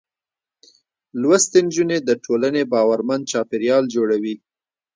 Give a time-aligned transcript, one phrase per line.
[1.21, 4.35] لوستې نجونې د ټولنې باورمن چاپېريال جوړوي.